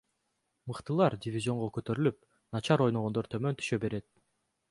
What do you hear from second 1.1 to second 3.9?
дивизионго көтөрүлүп, начар ойногондор төмөн түшө